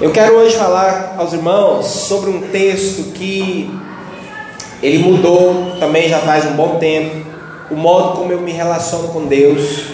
[0.00, 3.70] Eu quero hoje falar aos irmãos sobre um texto que
[4.82, 7.26] ele mudou também já faz um bom tempo,
[7.70, 9.88] o modo como eu me relaciono com Deus.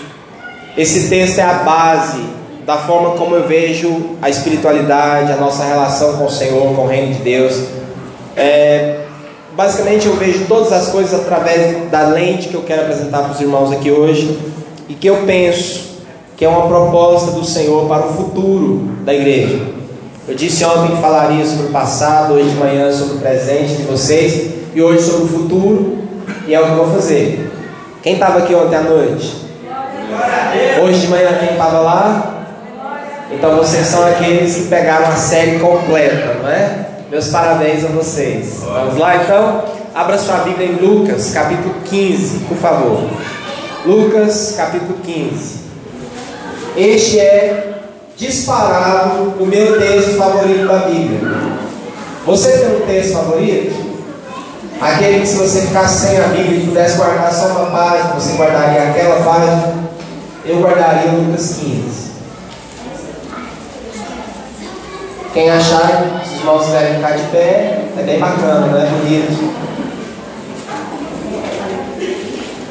[0.78, 2.22] Esse texto é a base
[2.64, 6.86] da forma como eu vejo a espiritualidade, a nossa relação com o Senhor, com o
[6.86, 7.64] reino de Deus.
[8.36, 9.00] É,
[9.56, 13.40] basicamente eu vejo todas as coisas através da lente que eu quero apresentar para os
[13.40, 14.38] irmãos aqui hoje
[14.88, 15.96] e que eu penso
[16.36, 19.75] que é uma proposta do Senhor para o futuro da igreja.
[20.28, 23.82] Eu disse ontem que falaria sobre o passado, hoje de manhã sobre o presente de
[23.84, 25.98] vocês e hoje sobre o futuro,
[26.48, 27.48] e é o que eu vou fazer.
[28.02, 29.36] Quem estava aqui ontem à noite?
[30.82, 32.44] Hoje de manhã quem estava lá?
[33.30, 36.86] Então vocês são aqueles que pegaram a série completa, não é?
[37.08, 38.62] Meus parabéns a vocês.
[38.64, 39.64] Vamos lá então?
[39.94, 43.00] Abra sua Bíblia em Lucas, capítulo 15, por favor.
[43.84, 45.66] Lucas, capítulo 15.
[46.76, 47.75] Este é
[48.16, 51.20] disparado o meu texto favorito da Bíblia.
[52.24, 53.96] Você tem um texto favorito?
[54.80, 58.36] Aquele que se você ficasse sem a Bíblia e pudesse guardar só uma página, você
[58.36, 59.74] guardaria aquela página,
[60.44, 62.06] eu guardaria Lucas 15.
[65.32, 69.54] Quem achar, os irmãos quiserem ficar de pé, é bem bacana, não é bonito.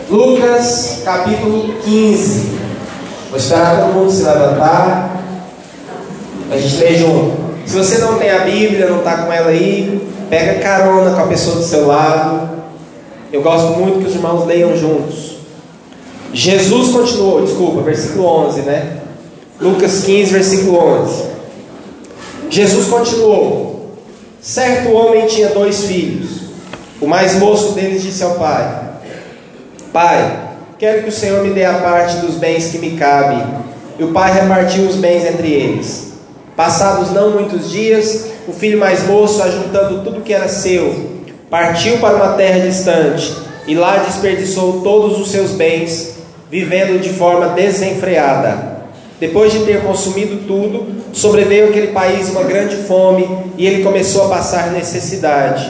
[0.10, 2.60] Lucas capítulo 15.
[3.30, 5.15] Vou esperar todo mundo se levantar.
[6.52, 7.46] A gente lê junto.
[7.66, 11.28] Se você não tem a Bíblia, não está com ela aí, pega carona com a
[11.28, 12.50] pessoa do seu lado.
[13.34, 15.38] Eu gosto muito que os irmãos leiam juntos.
[16.32, 18.98] Jesus continuou, desculpa, versículo 11, né?
[19.60, 21.24] Lucas 15, versículo 11.
[22.50, 23.96] Jesus continuou:
[24.42, 26.42] Certo homem tinha dois filhos.
[27.02, 28.84] O mais moço deles disse ao pai:
[29.92, 33.44] Pai, quero que o Senhor me dê a parte dos bens que me cabe.
[33.98, 36.15] E o pai repartiu os bens entre eles.
[36.56, 41.12] Passados não muitos dias, o filho mais moço, ajuntando tudo que era seu,
[41.50, 43.36] partiu para uma terra distante
[43.68, 46.16] e lá desperdiçou todos os seus bens,
[46.50, 48.76] vivendo de forma desenfreada.
[49.20, 53.28] Depois de ter consumido tudo, sobreveio aquele país uma grande fome
[53.58, 55.70] e ele começou a passar necessidade.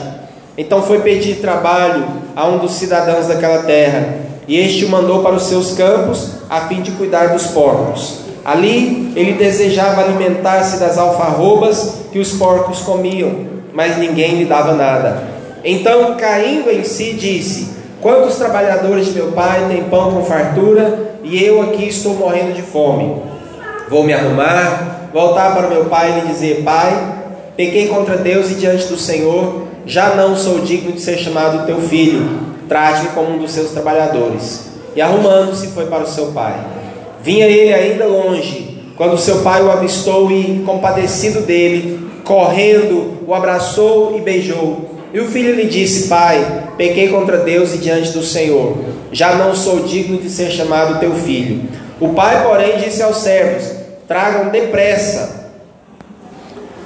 [0.56, 2.06] Então foi pedir trabalho
[2.36, 6.68] a um dos cidadãos daquela terra, e este o mandou para os seus campos a
[6.68, 8.25] fim de cuidar dos porcos.
[8.46, 15.24] Ali ele desejava alimentar-se das alfarrobas que os porcos comiam, mas ninguém lhe dava nada.
[15.64, 17.70] Então, caindo em si, disse:
[18.00, 22.62] Quantos trabalhadores de meu pai têm pão com fartura e eu aqui estou morrendo de
[22.62, 23.20] fome?
[23.90, 27.14] Vou me arrumar, voltar para meu pai e lhe dizer: Pai,
[27.56, 31.80] pequei contra Deus e diante do Senhor, já não sou digno de ser chamado teu
[31.80, 34.68] filho, trate-me como um dos seus trabalhadores.
[34.94, 36.75] E arrumando-se, foi para o seu pai.
[37.26, 44.16] Vinha ele ainda longe, quando seu pai o avistou e, compadecido dele, correndo, o abraçou
[44.16, 44.90] e beijou.
[45.12, 48.76] E o filho lhe disse: Pai, pequei contra Deus e diante do Senhor,
[49.10, 51.62] já não sou digno de ser chamado teu filho.
[51.98, 53.72] O pai, porém, disse aos servos:
[54.06, 55.50] Tragam depressa,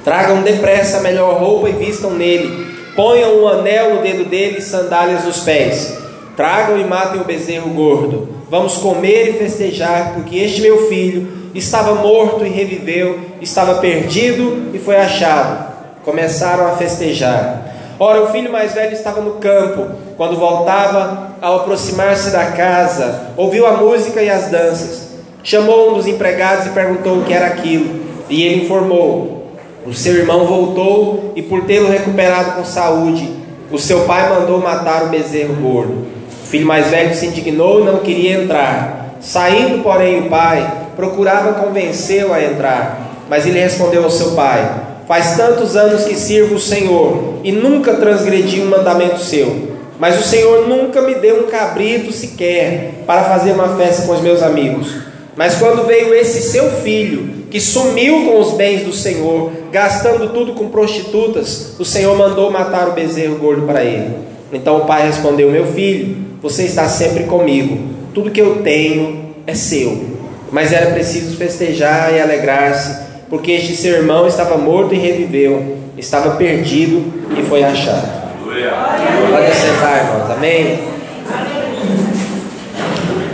[0.03, 2.67] tragam depressa a melhor roupa e vistam nele.
[2.97, 5.99] Ponham um anel no dedo dele e sandálias nos pés.
[6.35, 8.40] Tragam e matem o bezerro gordo.
[8.51, 14.79] Vamos comer e festejar, porque este meu filho estava morto e reviveu, estava perdido e
[14.81, 15.71] foi achado.
[16.05, 17.63] Começaram a festejar.
[17.97, 19.95] Ora, o filho mais velho estava no campo.
[20.17, 25.11] Quando voltava, ao aproximar-se da casa, ouviu a música e as danças.
[25.45, 28.01] Chamou um dos empregados e perguntou o que era aquilo.
[28.29, 29.53] E ele informou:
[29.87, 33.31] O seu irmão voltou e, por tê-lo recuperado com saúde,
[33.71, 36.20] o seu pai mandou matar o bezerro gordo.
[36.51, 39.15] Filho mais velho se indignou e não queria entrar.
[39.21, 43.25] Saindo, porém, o pai procurava convencê-lo a entrar.
[43.29, 44.69] Mas ele respondeu ao seu pai:
[45.07, 49.79] Faz tantos anos que sirvo o Senhor e nunca transgredi um mandamento seu.
[49.97, 54.21] Mas o Senhor nunca me deu um cabrito sequer para fazer uma festa com os
[54.21, 54.93] meus amigos.
[55.37, 60.55] Mas quando veio esse seu filho, que sumiu com os bens do Senhor, gastando tudo
[60.55, 64.17] com prostitutas, o Senhor mandou matar o bezerro gordo para ele.
[64.53, 67.79] Então o pai respondeu: Meu filho, você está sempre comigo,
[68.15, 70.19] tudo que eu tenho é seu.
[70.51, 72.99] Mas era preciso festejar e alegrar-se,
[73.29, 78.21] porque este seu irmão estava morto e reviveu, estava perdido e foi achado.
[78.43, 80.81] Pode sentar, irmãos, amém?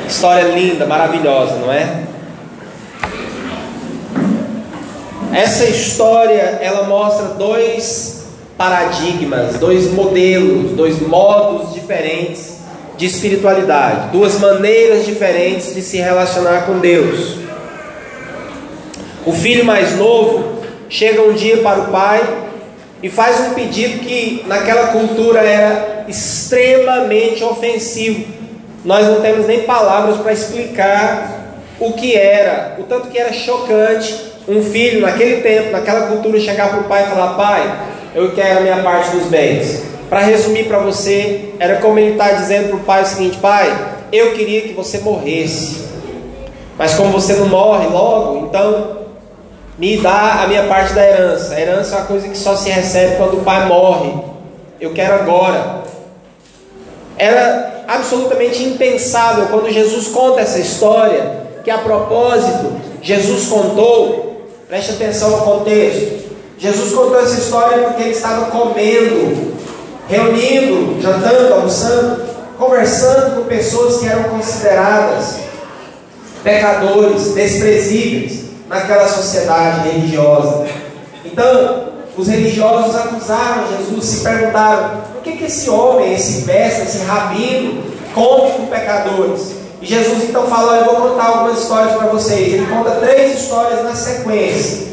[0.06, 2.02] História linda, maravilhosa, não é?
[5.32, 8.26] Essa história ela mostra dois
[8.58, 12.55] paradigmas, dois modelos, dois modos diferentes
[12.96, 17.36] de espiritualidade, duas maneiras diferentes de se relacionar com Deus.
[19.24, 22.22] O filho mais novo chega um dia para o pai
[23.02, 28.24] e faz um pedido que naquela cultura era extremamente ofensivo.
[28.84, 31.44] Nós não temos nem palavras para explicar
[31.78, 36.70] o que era, o tanto que era chocante um filho naquele tempo, naquela cultura, chegar
[36.70, 37.78] para o pai e falar: Pai,
[38.14, 39.95] eu quero a minha parte dos bens.
[40.08, 43.94] Para resumir para você, era como ele está dizendo para o pai o seguinte: Pai,
[44.12, 45.84] eu queria que você morresse,
[46.78, 48.96] mas como você não morre logo, então
[49.78, 51.54] me dá a minha parte da herança.
[51.54, 54.12] A herança é uma coisa que só se recebe quando o pai morre.
[54.80, 55.82] Eu quero agora.
[57.18, 65.30] Era absolutamente impensável quando Jesus conta essa história, que a propósito, Jesus contou, preste atenção
[65.30, 66.26] no contexto.
[66.58, 69.55] Jesus contou essa história porque ele estava comendo,
[70.08, 72.22] reunindo, jantando, almoçando,
[72.58, 75.36] conversando com pessoas que eram consideradas
[76.42, 80.66] pecadores, desprezíveis naquela sociedade religiosa.
[81.24, 81.86] Então,
[82.16, 87.82] os religiosos acusaram Jesus, se perguntaram: por que, que esse homem, esse mestre, esse rabino,
[88.14, 89.56] come com pecadores?
[89.82, 92.54] E Jesus então fala: Eu vou contar algumas histórias para vocês.
[92.54, 94.86] Ele conta três histórias na sequência.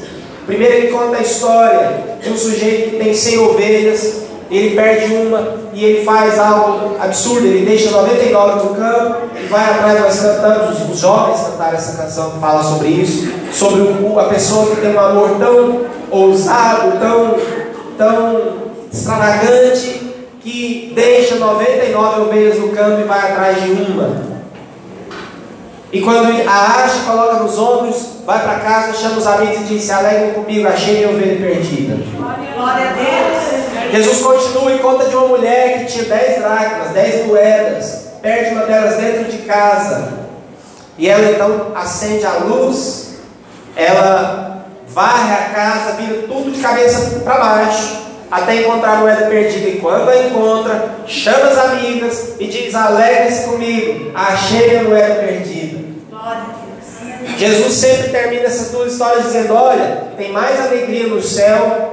[0.46, 4.24] Primeiro, ele conta a história de um sujeito que tem 100 ovelhas
[4.58, 9.64] ele perde uma e ele faz algo absurdo, ele deixa 99 no campo e vai
[9.64, 13.82] atrás, nós cantamos, os, jovens cantaram essa canção que fala sobre isso, sobre
[14.20, 17.38] a pessoa que tem um amor tão ousado, tão,
[17.98, 18.54] tão
[18.92, 24.34] extravagante, que deixa 99 ovelhas no campo e vai atrás de uma.
[25.92, 29.84] E quando a acha, coloca nos ombros, vai para casa, chama os amigos e diz:
[29.84, 31.98] Se alegrem comigo, achei minha ovelha perdida.
[32.56, 33.63] Glória a Deus.
[33.94, 38.66] Jesus continua e conta de uma mulher que tinha dez dracmas, dez moedas, perde uma
[38.66, 40.14] delas dentro de casa.
[40.98, 43.18] E ela então acende a luz,
[43.76, 48.00] ela varre a casa, vira tudo de cabeça para baixo,
[48.32, 49.70] até encontrar a moeda perdida.
[49.70, 55.84] E quando a encontra, chama as amigas e diz: Alegre-se comigo, achei a moeda perdida.
[57.38, 61.93] Jesus sempre termina essas duas histórias dizendo: Olha, tem mais alegria no céu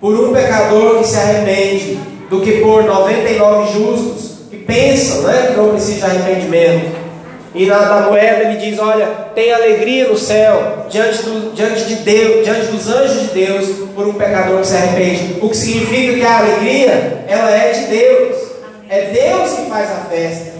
[0.00, 1.98] por um pecador que se arrepende
[2.30, 7.10] do que por 99 justos que pensam né, que não precisa de arrependimento.
[7.54, 11.96] E na, na, moeda ele diz: Olha, tem alegria no céu diante, do, diante de
[11.96, 15.38] Deus, diante dos anjos de Deus, por um pecador que se arrepende.
[15.42, 18.50] O que significa que a alegria ela é de Deus.
[18.88, 20.50] É Deus que faz a festa.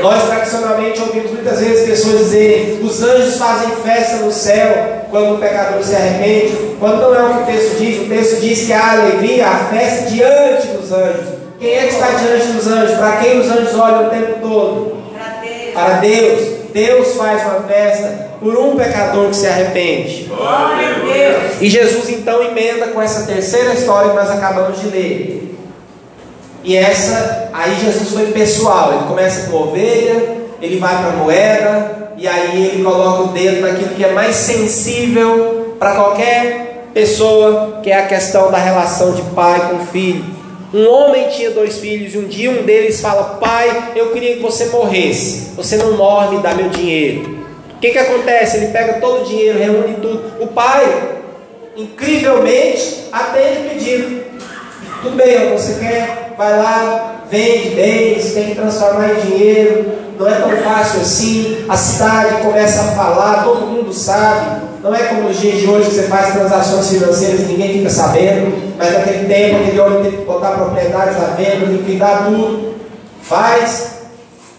[0.00, 5.38] Nós tradicionalmente ouvimos muitas vezes pessoas dizerem: os anjos fazem festa no céu quando o
[5.38, 6.76] pecador se arrepende.
[6.78, 9.56] Quando não é o que o texto diz, o texto diz que há alegria, a
[9.64, 11.26] festa diante dos anjos.
[11.58, 12.98] Quem é que está diante dos anjos?
[12.98, 14.96] Para quem os anjos olham o tempo todo?
[15.72, 16.56] Para Deus.
[16.74, 20.30] Deus faz uma festa por um pecador que se arrepende.
[21.62, 25.56] E Jesus então emenda com essa terceira história que nós acabamos de ler.
[26.62, 28.92] E essa, aí Jesus foi pessoal.
[28.92, 33.60] Ele começa com ovelha, ele vai para a moeda, e aí ele coloca o dedo
[33.60, 39.22] naquilo que é mais sensível para qualquer pessoa, que é a questão da relação de
[39.34, 40.24] pai com filho.
[40.72, 44.42] Um homem tinha dois filhos e um dia um deles fala: Pai, eu queria que
[44.42, 45.54] você morresse.
[45.56, 47.36] Você não morre, me dá meu dinheiro.
[47.76, 48.56] O que, que acontece?
[48.56, 50.42] Ele pega todo o dinheiro, reúne tudo.
[50.42, 50.86] O pai,
[51.76, 54.24] incrivelmente, atende o pedido.
[55.02, 60.05] Tudo bem, você quer, vai lá, vende bens, tem que transformar em dinheiro.
[60.18, 61.64] Não é tão fácil assim.
[61.68, 64.62] A cidade começa a falar, todo mundo sabe.
[64.82, 67.90] Não é como nos dias de hoje que você faz transações financeiras e ninguém fica
[67.90, 68.76] sabendo.
[68.78, 72.74] Mas naquele tempo, aquele homem tem que botar propriedades à venda, liquidar tudo.
[73.22, 73.96] Faz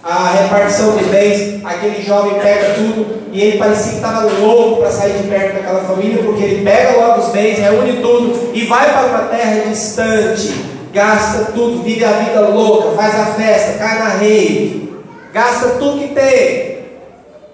[0.03, 4.89] a repartição dos bens, aquele jovem pega tudo e ele parecia que estava louco para
[4.89, 8.89] sair de perto daquela família, porque ele pega logo os bens, reúne tudo e vai
[8.89, 10.55] para uma terra distante,
[10.93, 14.93] gasta tudo, vive a vida louca, faz a festa, cai na rei,
[15.34, 16.86] gasta tudo que tem,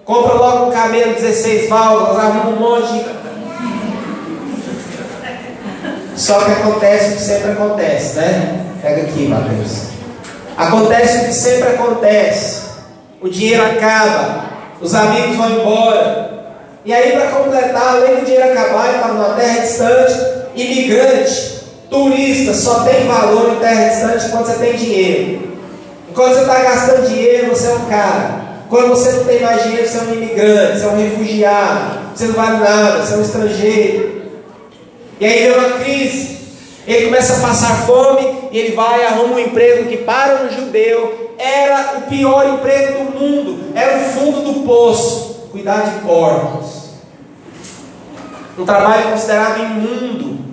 [0.04, 3.04] compra logo um camelo 16 válvulas, arruma um monte.
[6.16, 8.64] Só que acontece o que sempre acontece, né?
[8.80, 9.94] Pega aqui, Mateus.
[10.56, 12.62] Acontece o que sempre acontece.
[13.20, 14.44] O dinheiro acaba,
[14.80, 16.34] os amigos vão embora.
[16.84, 20.14] E aí, para completar, além do dinheiro acabar, ele está numa terra distante,
[20.54, 25.53] imigrante, turista, só tem valor em terra distante quando você tem dinheiro.
[26.14, 28.44] Enquanto você está gastando dinheiro, você é um cara.
[28.70, 32.26] Quando você não tem mais dinheiro, você é um imigrante, você é um refugiado, você
[32.26, 34.22] não vale nada, você é um estrangeiro.
[35.18, 36.38] E aí vem uma crise.
[36.86, 41.34] Ele começa a passar fome e ele vai arruma um emprego que para um judeu
[41.36, 46.90] era o pior emprego do mundo, era o fundo do poço, cuidar de porcos.
[48.56, 50.43] Um trabalho considerado imundo,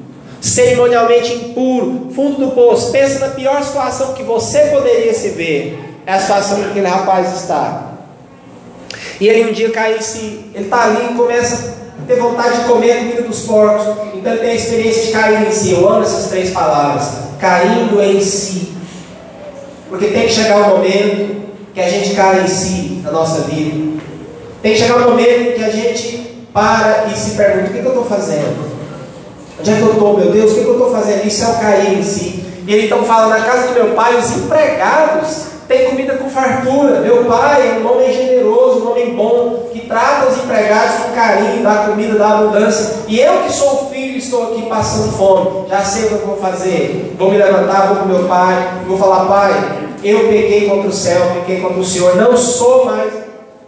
[0.42, 2.92] cerimonialmente impuro, fundo do poço.
[2.92, 5.80] Pensa na pior situação que você poderia se ver.
[6.06, 7.92] É a situação que aquele rapaz está.
[9.20, 12.58] E ele um dia cai em si, ele está ali e começa a ter vontade
[12.58, 13.86] de comer a comida dos porcos.
[14.16, 15.74] Então ele tem a experiência de cair em si.
[15.74, 17.08] Eu amo essas três palavras:
[17.40, 18.74] caindo em si.
[19.90, 21.42] Porque tem que chegar o momento
[21.74, 24.02] que a gente cai em si na nossa vida.
[24.62, 27.86] Tem que chegar o momento que a gente para e se pergunta: o que, que
[27.86, 28.71] eu estou fazendo?
[29.62, 30.52] Onde é que eu estou, meu Deus?
[30.52, 31.28] O que, que eu estou fazendo?
[31.28, 32.44] Isso é o cair em si.
[32.66, 37.00] E ele então fala: na casa do meu pai, os empregados tem comida com fartura.
[37.02, 41.64] Meu pai é um homem generoso, um homem bom, que trata os empregados com carinho,
[41.64, 43.04] dá comida, dá abundância.
[43.08, 45.70] E eu que sou filho, estou aqui passando fome.
[45.70, 47.16] Já sei o que eu vou fazer.
[47.20, 49.52] Vou me levantar, vou para meu pai, vou falar, pai,
[50.04, 53.14] eu peguei contra o céu, peguei contra o Senhor, não sou mais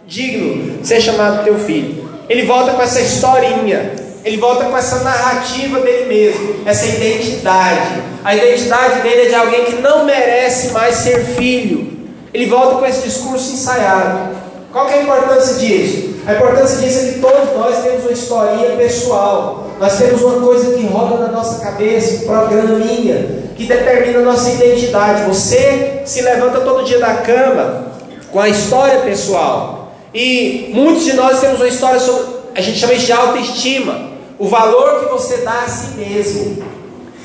[0.08, 2.04] digno de ser chamado teu filho.
[2.28, 3.92] Ele volta com essa historinha,
[4.24, 8.02] ele volta com essa narrativa dele mesmo, essa identidade.
[8.24, 11.92] A identidade dele é de alguém que não merece mais ser filho.
[12.32, 14.34] Ele volta com esse discurso ensaiado.
[14.72, 16.14] Qual é a importância disso?
[16.26, 19.66] A importância disso é que todos nós temos uma historinha pessoal.
[19.78, 24.50] Nós temos uma coisa que roda na nossa cabeça, um programinha, que determina a nossa
[24.50, 25.24] identidade.
[25.28, 27.92] Você se levanta todo dia da cama
[28.32, 29.92] com a história pessoal.
[30.14, 34.13] E muitos de nós temos uma história sobre, a gente chama isso de autoestima,
[34.44, 36.62] o valor que você dá a si mesmo.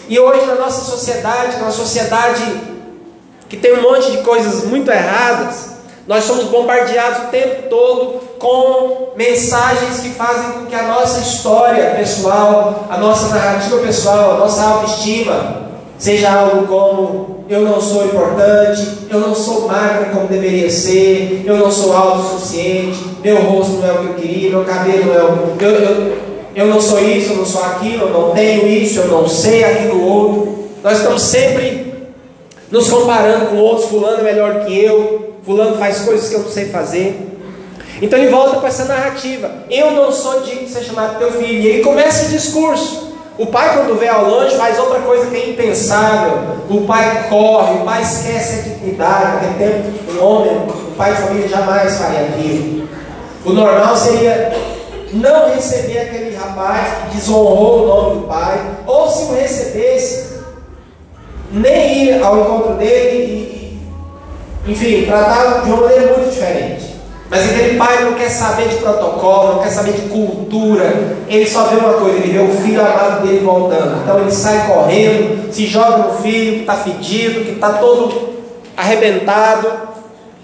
[0.07, 2.61] E hoje na nossa sociedade, uma sociedade
[3.49, 5.71] que tem um monte de coisas muito erradas,
[6.07, 11.93] nós somos bombardeados o tempo todo com mensagens que fazem com que a nossa história
[11.97, 19.07] pessoal, a nossa narrativa pessoal, a nossa autoestima seja algo como eu não sou importante,
[19.09, 23.91] eu não sou magra como deveria ser, eu não sou autossuficiente, meu rosto não é
[23.91, 26.28] o que eu queria, meu cabelo não é o que eu, eu,
[26.59, 29.63] eu não sou isso, eu não sou aquilo, eu não tenho isso, eu não sei
[29.63, 30.69] aquilo outro.
[30.83, 31.93] Nós estamos sempre
[32.69, 36.49] nos comparando com outros, fulano é melhor que eu, fulano faz coisas que eu não
[36.49, 37.17] sei fazer.
[38.01, 41.61] Então ele volta com essa narrativa: eu não sou digno de ser chamado teu filho.
[41.61, 43.07] E ele começa o discurso.
[43.37, 46.39] O pai, quando vê ao longe, faz outra coisa que é impensável.
[46.69, 49.45] O pai corre, o pai esquece a dignidade.
[49.45, 52.89] Naquele tempo, um homem, um pai de família jamais faria aquilo.
[53.45, 54.51] O normal seria
[55.13, 60.39] não receber aquele rapaz que desonrou o nome do pai, ou se o recebesse,
[61.51, 63.79] nem ir ao encontro dele
[64.65, 66.89] e, enfim, tratá-lo de uma maneira muito diferente.
[67.29, 71.65] Mas aquele pai não quer saber de protocolo, não quer saber de cultura, ele só
[71.65, 74.01] vê uma coisa, ele vê o filho amado dele voltando.
[74.01, 78.29] Então ele sai correndo, se joga no filho que está fedido, que está todo
[78.75, 79.71] arrebentado,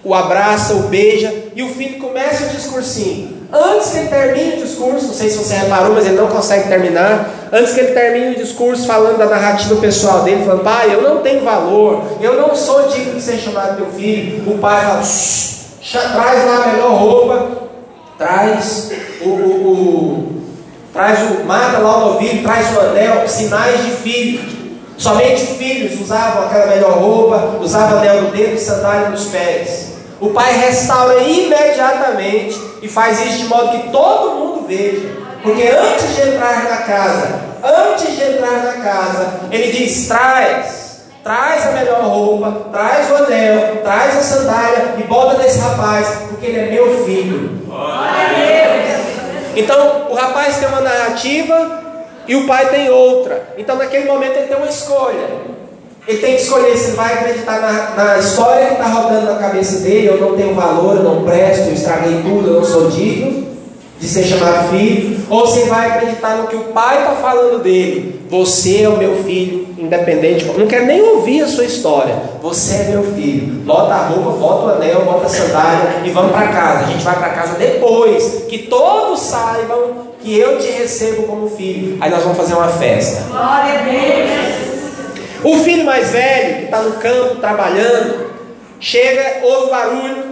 [0.03, 3.34] o abraça, o beija, e o filho começa o discursinho.
[3.51, 6.67] Antes que ele termine o discurso, não sei se você reparou, mas ele não consegue
[6.67, 7.29] terminar.
[7.51, 11.21] Antes que ele termine o discurso falando da narrativa pessoal dele, falando, pai, eu não
[11.21, 14.49] tenho valor, eu não sou digno de ser chamado meu filho.
[14.51, 15.01] O pai fala,
[16.13, 17.47] traz lá a melhor roupa,
[18.17, 20.35] traz o, o, o
[20.91, 24.55] traz o, mata lá o novilho, traz o anel, sinais de filho.
[24.97, 29.94] Somente filhos usavam aquela melhor roupa, usavam anel no dedo e sandália nos pés.
[30.25, 35.07] O pai restaura imediatamente e faz isso de modo que todo mundo veja.
[35.43, 41.67] Porque antes de entrar na casa, antes de entrar na casa, ele diz: traz, traz
[41.67, 46.59] a melhor roupa, traz o anel, traz a sandália e bota nesse rapaz, porque ele
[46.59, 47.61] é meu filho.
[49.55, 51.83] Então o rapaz tem uma narrativa
[52.27, 53.49] e o pai tem outra.
[53.59, 55.54] Então naquele momento ele tem uma escolha.
[56.07, 59.79] Ele tem que escolher se vai acreditar na, na história que está rodando na cabeça
[59.79, 63.45] dele, eu não tenho valor, eu não presto, eu estraguei tudo, eu não sou digno
[63.99, 68.21] de ser chamado filho, ou se vai acreditar no que o pai está falando dele.
[68.29, 70.45] Você é o meu filho, independente.
[70.45, 72.15] Não quero nem ouvir a sua história.
[72.41, 73.61] Você é meu filho.
[73.63, 76.85] Bota a roupa, bota o anel, bota a sandália e vamos para casa.
[76.85, 81.97] A gente vai para casa depois que todos saibam que eu te recebo como filho.
[82.01, 83.23] Aí nós vamos fazer uma festa.
[83.29, 84.74] Glória a Deus.
[85.45, 88.31] O filho mais velho, que está no campo trabalhando,
[88.79, 90.23] chega, ouve barulho.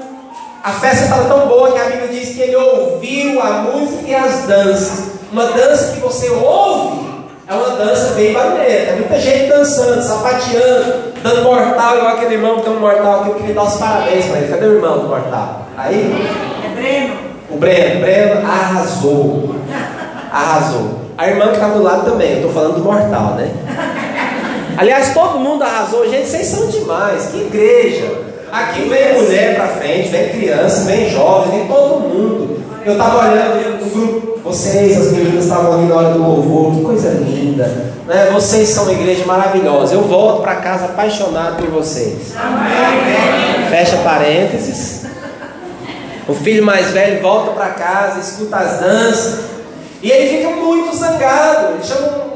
[0.64, 4.16] A festa estava tão boa que a Bíblia diz que ele ouviu a música e
[4.16, 5.12] as danças.
[5.32, 7.14] Uma dança que você ouve
[7.48, 8.64] é uma dança bem barulhenta.
[8.66, 13.30] É muita gente dançando, sapateando, dando mortal, igual aquele irmão que tem um mortal aqui.
[13.30, 14.52] Eu queria dar os parabéns para ele.
[14.52, 15.68] Cadê o irmão do mortal?
[15.78, 16.28] Aí?
[16.66, 17.16] É Breno.
[17.52, 18.02] O Breno.
[18.02, 19.56] Breno arrasou.
[20.32, 21.02] Arrasou.
[21.16, 22.32] A irmã que está do lado também.
[22.32, 23.52] Eu estou falando do mortal, né?
[24.78, 26.10] Aliás, todo mundo arrasou.
[26.10, 27.28] Gente, vocês são demais.
[27.28, 28.34] Que igreja.
[28.52, 32.64] Aqui vem mulher para frente, vem criança, vem jovem, vem todo mundo.
[32.86, 36.82] Eu estava olhando no grupo, vocês, as meninas, estavam ali na hora do louvor, que
[36.84, 37.64] coisa linda.
[38.06, 38.30] Né?
[38.32, 39.96] Vocês são uma igreja maravilhosa.
[39.96, 42.34] Eu volto para casa apaixonado por vocês.
[42.36, 43.70] Amém.
[43.70, 45.06] Fecha parênteses.
[46.28, 49.46] O filho mais velho volta para casa, escuta as danças.
[50.02, 51.74] E ele fica muito zangado.
[51.74, 52.33] Ele chama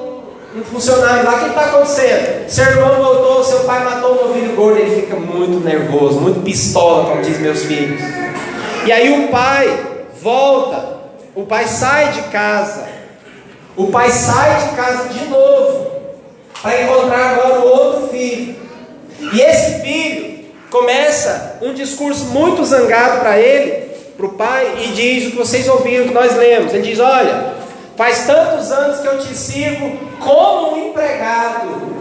[0.55, 2.49] um, funcionário lá: O que está acontecendo?
[2.49, 4.79] Seu irmão voltou, seu pai matou um novilho gordo.
[4.79, 8.01] Ele fica muito nervoso, muito pistola, como diz meus filhos.
[8.85, 9.85] E aí o pai
[10.21, 10.97] volta
[11.37, 12.83] o pai sai de casa.
[13.75, 15.91] O pai sai de casa de novo
[16.63, 18.55] para encontrar agora o outro filho.
[19.33, 23.87] E esse filho começa um discurso muito zangado para ele,
[24.17, 26.73] para o pai, e diz o que vocês ouviram, que nós lemos.
[26.73, 27.53] Ele diz: Olha,
[27.97, 31.97] faz tantos anos que eu te sirvo como um empregado.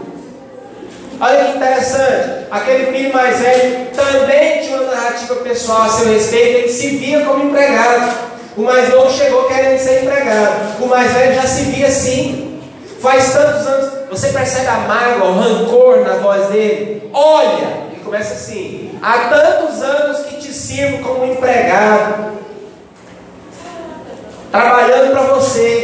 [1.19, 6.59] Olha que interessante, aquele filho mais velho também tinha uma narrativa pessoal a seu respeito,
[6.59, 8.27] ele se via como empregado.
[8.55, 10.81] O mais novo chegou querendo ser empregado.
[10.81, 12.59] O mais velho já se via assim.
[12.99, 14.09] Faz tantos anos.
[14.09, 17.09] Você percebe a mágoa, o rancor na voz dele?
[17.13, 22.37] Olha, ele começa assim: há tantos anos que te sirvo como empregado,
[24.51, 25.76] trabalhando para você.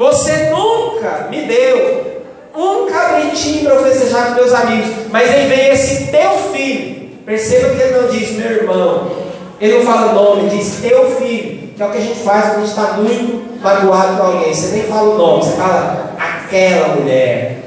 [0.00, 2.22] Você nunca me deu
[2.56, 4.90] um cabritinho para eu festejar com meus amigos.
[5.10, 7.10] Mas aí vem esse teu filho.
[7.26, 9.12] Perceba que ele não diz meu irmão.
[9.60, 12.56] Ele não fala nome, diz teu filho que é o que a gente faz quando
[12.56, 14.54] a gente está muito magoado com alguém.
[14.54, 17.58] Você nem fala o nome, você fala aquela mulher,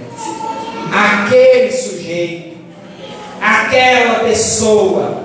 [0.91, 2.57] aquele sujeito,
[3.41, 5.23] aquela pessoa.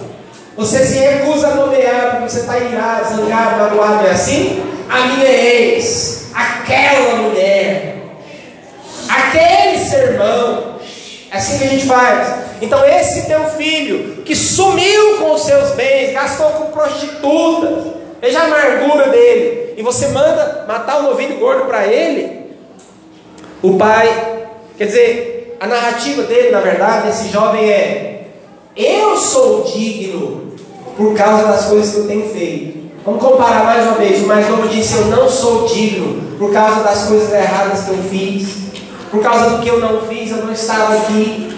[0.57, 4.63] Você se recusa a nomear porque você está irado, zangado, magoado, é assim?
[4.89, 7.97] A minha ex, aquela mulher,
[9.09, 10.79] aquele sermão.
[11.31, 12.49] É assim que a gente faz.
[12.61, 18.45] Então, esse teu filho que sumiu com os seus bens, gastou com prostitutas, Veja a
[18.45, 19.75] amargura dele.
[19.77, 22.49] E você manda matar o novilho gordo para ele.
[23.63, 28.27] O pai, quer dizer, a narrativa dele, na verdade, esse jovem é:
[28.77, 30.53] Eu sou digno
[30.97, 32.78] por causa das coisas que eu tenho feito.
[33.09, 34.23] Vamos comparar mais uma vez.
[34.23, 38.03] O mais novo disse: Eu não sou digno por causa das coisas erradas que eu
[38.03, 38.49] fiz.
[39.11, 41.57] Por causa do que eu não fiz, eu não estava aqui.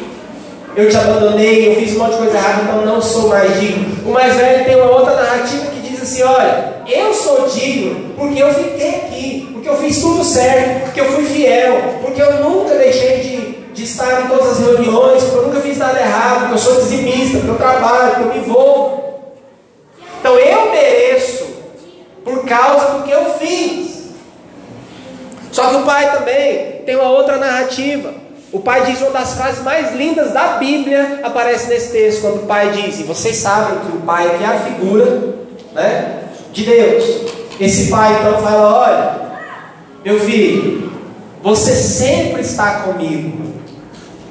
[0.77, 3.85] Eu te abandonei, eu fiz um monte de coisa errada, então não sou mais digno.
[4.09, 8.41] O mais velho tem uma outra narrativa que diz assim: olha, eu sou digno porque
[8.41, 12.77] eu fiquei aqui, porque eu fiz tudo certo, porque eu fui fiel, porque eu nunca
[12.77, 16.55] deixei de, de estar em todas as reuniões, porque eu nunca fiz nada errado, porque
[16.55, 19.01] eu sou dizimista, porque eu trabalho, porque eu me envolvo.
[20.21, 21.47] Então eu mereço
[22.23, 24.11] por causa do que eu fiz.
[25.53, 28.13] Só que o pai também tem uma outra narrativa.
[28.53, 32.47] O pai diz uma das frases mais lindas da Bíblia, aparece nesse texto, quando o
[32.47, 35.37] pai diz, e vocês sabem que o pai é a figura
[35.73, 37.05] né, de Deus.
[37.61, 39.21] Esse pai então fala: Olha,
[40.05, 40.91] meu filho,
[41.41, 43.55] você sempre está comigo,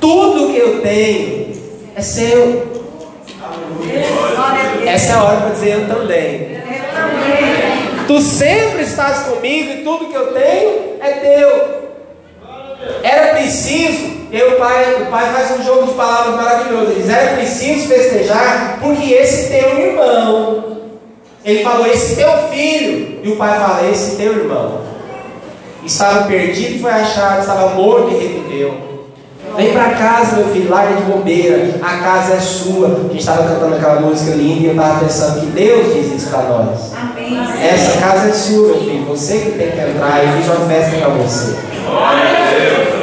[0.02, 1.54] tudo que eu tenho
[1.96, 2.68] é seu.
[4.86, 6.59] Essa é a hora para dizer eu também.
[8.10, 11.80] Tu sempre estás comigo e tudo que eu tenho é teu.
[13.04, 16.90] Era preciso, eu, pai, o pai faz um jogo de palavras maravilhoso.
[16.90, 20.80] Ele diz: era preciso festejar porque esse teu irmão
[21.46, 23.20] ele falou: Esse teu filho.
[23.24, 24.82] E o pai fala: Esse teu irmão.
[25.86, 28.90] Estava perdido e foi achado, estava morto e reviveu.
[29.56, 31.76] Vem para casa, meu filho, larga de bobeira.
[31.80, 32.88] A casa é sua.
[32.88, 36.32] A gente estava cantando aquela música linda e eu estava pensando que Deus diz isso
[36.32, 36.92] para nós.
[36.94, 37.19] Amém.
[37.36, 39.06] Essa casa é sua, meu filho.
[39.06, 40.24] Você que tem que entrar.
[40.24, 41.56] Eu fiz uma festa para você.
[41.86, 43.00] Glória a Deus.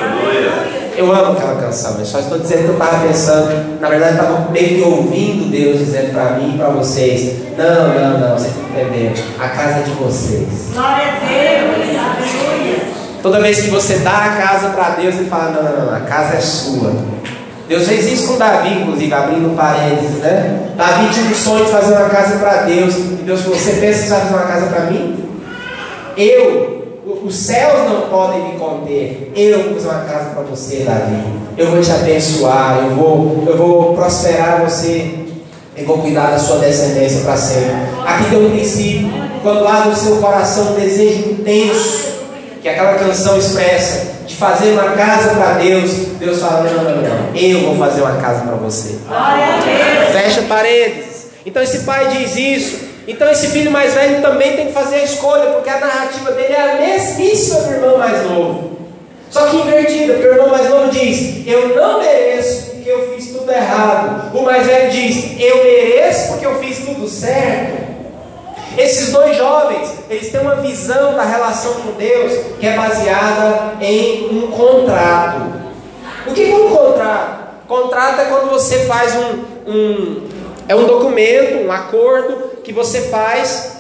[0.97, 4.51] Eu amo aquela canção, mas só estou dizendo que eu estava pensando, na verdade estava
[4.51, 8.65] meio que ouvindo Deus dizendo para mim e para vocês, não, não, não, vocês estão
[8.71, 10.71] entendendo, a casa é de vocês.
[10.73, 12.79] Glória a Deus, aleluia.
[13.23, 16.01] Toda vez que você dá a casa para Deus, ele fala, não, não, não, a
[16.01, 16.95] casa é sua.
[17.69, 20.71] Deus fez isso com Davi, inclusive, abrindo parênteses, né?
[20.77, 22.95] Davi tinha um sonho de fazer uma casa para Deus.
[22.97, 25.25] E Deus falou: Você pensa que vai fazer uma casa para mim?
[26.17, 26.77] Eu
[27.25, 29.33] os céus não podem me conter.
[29.35, 31.23] Eu vou fazer uma casa para você, Davi.
[31.57, 32.79] Eu vou te abençoar.
[32.85, 35.15] Eu vou, eu vou prosperar você.
[35.77, 37.75] Eu vou cuidar da sua descendência para sempre.
[38.05, 39.11] Aqui tem um princípio.
[39.43, 42.16] Quando há no seu coração um desejo intenso,
[42.67, 47.37] que aquela canção expressa, de fazer uma casa para Deus, Deus fala: não, não, não.
[47.37, 48.99] Eu vou fazer uma casa para você.
[50.11, 51.27] Fecha paredes.
[51.47, 52.87] Então esse pai diz isso.
[53.07, 56.55] Então esse filho mais velho também tem que fazer a escolha, porque a narrativa dele
[56.55, 58.79] é a mesmíssima do irmão mais novo.
[59.31, 63.29] Só que invertida, porque o irmão mais novo diz: Eu não mereço porque eu fiz
[63.29, 64.37] tudo errado.
[64.37, 67.86] O mais velho diz: Eu mereço porque eu fiz tudo certo.
[68.77, 74.29] Esses dois jovens eles têm uma visão da relação com Deus que é baseada em
[74.31, 75.41] um contrato.
[76.27, 77.47] O que é um contrato?
[77.67, 80.29] Contrato é quando você faz um, um
[80.69, 83.77] é um documento, um acordo que você faz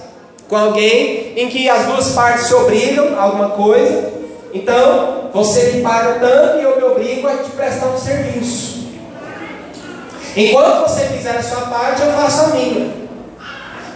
[0.48, 4.12] com alguém em que as duas partes se obrigam a alguma coisa.
[4.54, 8.86] Então, você me paga tanto e eu me obrigo a te prestar um serviço.
[10.36, 12.90] Enquanto você fizer a sua parte, eu faço a minha.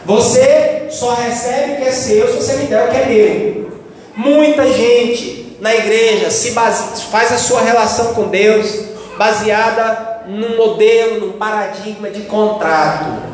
[0.04, 3.70] Você só recebe o que é seu se você me der o que é meu.
[4.16, 11.20] Muita gente na igreja se base, faz a sua relação com Deus baseada num modelo,
[11.20, 13.30] num paradigma de contrato.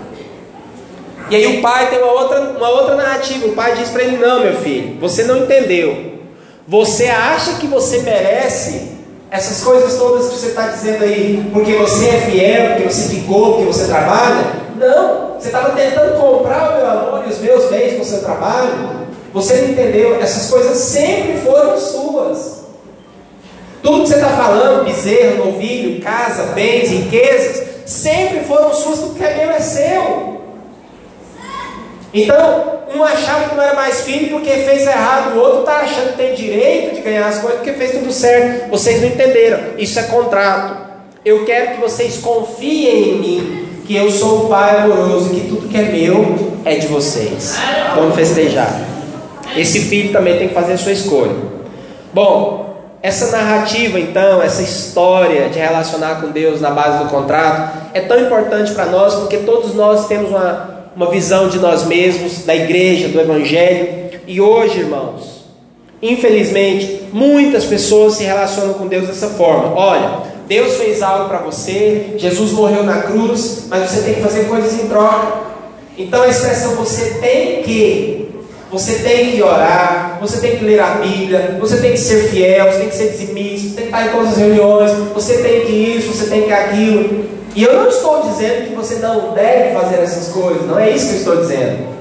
[1.29, 3.47] E aí o pai tem uma outra, uma outra narrativa.
[3.47, 6.15] O pai diz para ele: Não, meu filho, você não entendeu.
[6.69, 8.97] Você acha que você merece
[9.31, 13.55] essas coisas todas que você está dizendo aí, porque você é fiel, porque você ficou,
[13.55, 14.45] porque você trabalha?
[14.77, 18.21] Não, você estava tentando comprar o meu amor e os meus bens com o seu
[18.21, 19.07] trabalho.
[19.33, 20.21] Você não entendeu?
[20.21, 22.65] Essas coisas sempre foram suas.
[23.83, 29.25] Tudo que você está falando, bezerro, novilho, casa, bens, riquezas, sempre foram suas, tudo que
[29.25, 30.37] é meu é seu.
[32.13, 36.13] Então, um achava que não era mais filho porque fez errado, o outro está achando
[36.13, 38.71] que tem direito de ganhar as coisas porque fez tudo certo.
[38.71, 40.87] Vocês não entenderam, isso é contrato.
[41.25, 45.49] Eu quero que vocês confiem em mim, que eu sou o Pai amoroso e que
[45.49, 47.57] tudo que é meu é de vocês.
[47.95, 48.81] Vamos festejar.
[49.57, 51.35] Esse filho também tem que fazer a sua escolha.
[52.13, 58.01] Bom, essa narrativa, então, essa história de relacionar com Deus na base do contrato, é
[58.01, 62.57] tão importante para nós porque todos nós temos uma uma visão de nós mesmos, da
[62.57, 64.09] igreja, do evangelho.
[64.27, 65.45] E hoje, irmãos,
[66.01, 69.75] infelizmente, muitas pessoas se relacionam com Deus dessa forma.
[69.79, 74.45] Olha, Deus fez algo para você, Jesus morreu na cruz, mas você tem que fazer
[74.45, 75.47] coisas em troca.
[75.99, 78.29] Então a expressão você tem que,
[78.71, 82.71] você tem que orar, você tem que ler a Bíblia, você tem que ser fiel,
[82.71, 85.61] você tem que ser dizimista, você tem que estar em todas as reuniões, você tem
[85.63, 87.25] que isso, você tem que aquilo.
[87.55, 91.07] E eu não estou dizendo que você não deve fazer essas coisas, não é isso
[91.07, 91.97] que eu estou dizendo.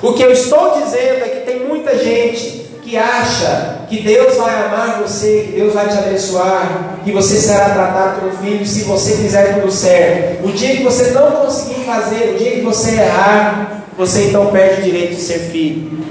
[0.00, 4.66] O que eu estou dizendo é que tem muita gente que acha que Deus vai
[4.66, 9.16] amar você, que Deus vai te abençoar, que você será tratado como filho se você
[9.16, 10.44] fizer tudo certo.
[10.44, 14.80] O dia que você não conseguir fazer, o dia que você errar, você então perde
[14.80, 16.02] o direito de ser filho.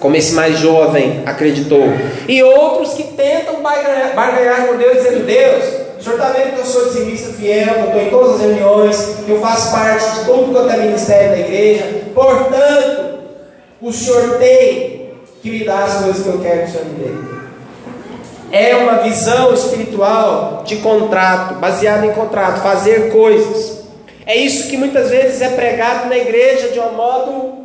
[0.00, 1.84] Como esse mais jovem acreditou.
[2.26, 5.64] E outros que tentam barganhar com Deus, dizendo: Deus,
[5.98, 8.40] o senhor está vendo que eu sou dizimista fiel, que eu estou em todas as
[8.40, 8.96] reuniões,
[9.26, 11.84] que eu faço parte de tudo quanto é ministério da igreja.
[12.14, 13.18] Portanto,
[13.82, 14.99] o senhor tem
[15.42, 17.40] que me dar as coisas que eu quero que o senhor me dê.
[18.52, 23.84] É uma visão espiritual de contrato, baseada em contrato, fazer coisas.
[24.26, 27.64] É isso que muitas vezes é pregado na igreja de um modo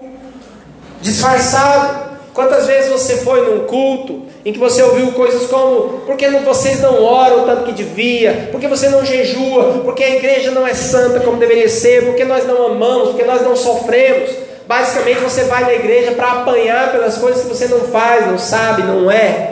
[1.02, 2.06] disfarçado.
[2.34, 6.80] Quantas vezes você foi num culto em que você ouviu coisas como: por que vocês
[6.82, 8.50] não oram tanto que devia?
[8.52, 9.82] Por que você não jejua?
[9.84, 12.06] Por que a igreja não é santa como deveria ser?
[12.06, 13.10] Por que nós não amamos?
[13.10, 14.45] Por que nós não sofremos?
[14.68, 18.84] Basicamente você vai na igreja para apanhar pelas coisas que você não faz, não sabe,
[18.84, 19.52] não é.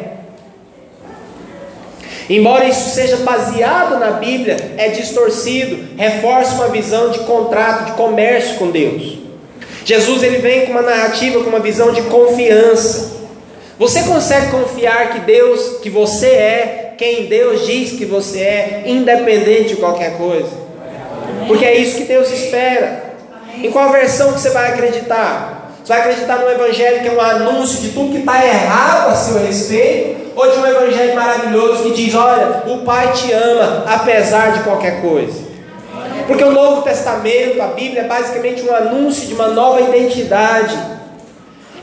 [2.30, 8.58] Embora isso seja baseado na Bíblia, é distorcido, reforça uma visão de contrato, de comércio
[8.58, 9.19] com Deus.
[9.86, 13.12] Jesus ele vem com uma narrativa, com uma visão de confiança.
[13.78, 19.69] Você consegue confiar que Deus, que você é quem Deus diz que você é, independente
[19.69, 20.52] de qualquer coisa?
[21.47, 23.12] Porque é isso que Deus espera.
[23.58, 25.72] Em qual versão que você vai acreditar?
[25.84, 29.16] Você vai acreditar no Evangelho que é um anúncio de tudo que está errado a
[29.16, 30.32] seu respeito?
[30.36, 35.02] Ou de um Evangelho maravilhoso que diz: Olha, o Pai te ama apesar de qualquer
[35.02, 35.44] coisa?
[36.26, 40.78] Porque o Novo Testamento, a Bíblia, é basicamente um anúncio de uma nova identidade.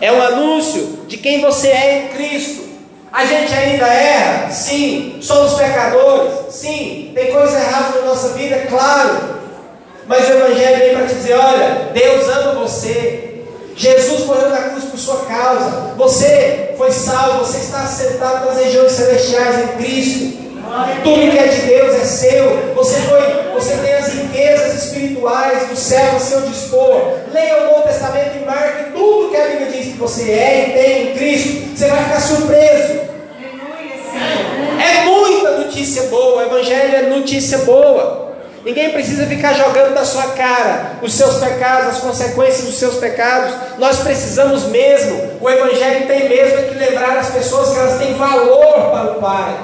[0.00, 2.70] É um anúncio de quem você é em Cristo.
[3.12, 4.50] A gente ainda erra?
[4.50, 5.18] Sim.
[5.20, 6.32] Somos pecadores?
[6.54, 7.12] Sim.
[7.14, 8.56] Tem coisas erradas na nossa vida?
[8.68, 9.39] Claro.
[10.10, 13.44] Mas o Evangelho vem para te dizer: olha, Deus ama você.
[13.76, 15.94] Jesus morreu na cruz por sua causa.
[15.96, 20.40] Você foi salvo, você está sentado nas regiões celestiais em Cristo.
[21.04, 22.74] Tudo que é de Deus é seu.
[22.74, 27.12] Você foi, você tem as riquezas espirituais do céu a seu dispor.
[27.32, 30.72] Leia o Novo Testamento e marque tudo que a Bíblia diz que você é e
[30.72, 31.76] tem em Cristo.
[31.76, 33.00] Você vai ficar surpreso.
[34.84, 36.42] É muita notícia boa.
[36.42, 38.29] O Evangelho é notícia boa.
[38.64, 43.54] Ninguém precisa ficar jogando na sua cara os seus pecados, as consequências dos seus pecados.
[43.78, 48.90] Nós precisamos mesmo, o Evangelho tem mesmo que lembrar as pessoas que elas têm valor
[48.90, 49.56] para o Pai.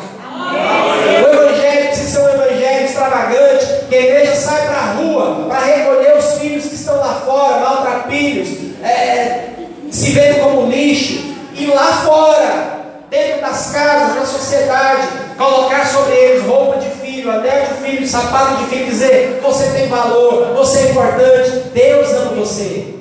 [1.22, 5.60] O Evangelho precisa ser um Evangelho extravagante, que a igreja sai para a rua para
[5.60, 8.48] recolher os filhos que estão lá fora, maltrapilhos,
[8.82, 9.48] é, é,
[9.90, 12.76] se vendo como lixo, e lá fora,
[13.10, 16.95] dentro das casas, na sociedade, colocar sobre eles roupa de
[17.26, 22.08] filho, anel de filho, sapato de filho, dizer: você tem valor, você é importante, Deus
[22.12, 22.94] ama você.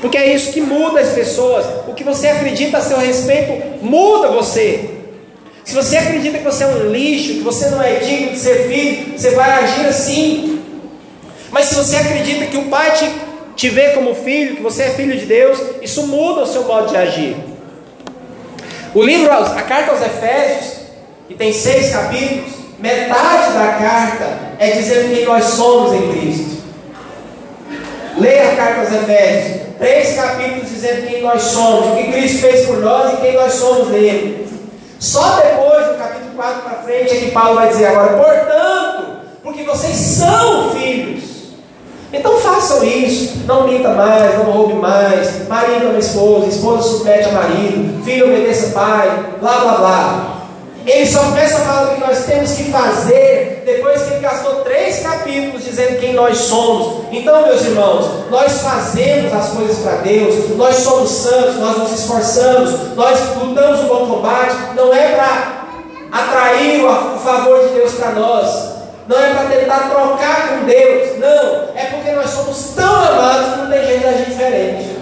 [0.00, 1.64] Porque é isso que muda as pessoas.
[1.88, 4.90] O que você acredita a seu respeito muda você.
[5.64, 8.68] Se você acredita que você é um lixo, que você não é digno de ser
[8.68, 10.60] filho, você vai agir assim.
[11.50, 13.10] Mas se você acredita que o Pai te,
[13.56, 16.88] te vê como filho, que você é filho de Deus, isso muda o seu modo
[16.88, 17.36] de agir.
[18.94, 20.83] O livro, a carta aos Efésios,
[21.28, 26.54] que tem seis capítulos, metade da carta é dizendo quem nós somos em Cristo.
[28.18, 32.66] Leia a carta aos Efésios, três capítulos dizendo quem nós somos, o que Cristo fez
[32.66, 34.46] por nós e quem nós somos nele.
[35.00, 39.64] Só depois, no capítulo 4 para frente, é que Paulo vai dizer agora, portanto, porque
[39.64, 41.24] vocês são filhos.
[42.12, 47.32] Então façam isso, não minta mais, não roube mais, marido ama esposa, esposa submete a
[47.32, 50.33] marido, filho obedeça pai, blá blá blá.
[50.86, 54.56] Ele só começa a falar do que nós temos que fazer depois que ele gastou
[54.56, 57.06] três capítulos dizendo quem nós somos.
[57.10, 62.94] Então, meus irmãos, nós fazemos as coisas para Deus, nós somos santos, nós nos esforçamos,
[62.94, 65.64] nós lutamos o bom combate, não é para
[66.12, 68.74] atrair o favor de Deus para nós,
[69.08, 73.58] não é para tentar trocar com Deus, não, é porque nós somos tão amados que
[73.60, 74.94] não tem jeito da gente diferente.